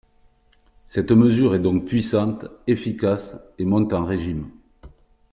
[0.89, 4.49] Cette mesure est donc puissante, efficace, et monte en régime.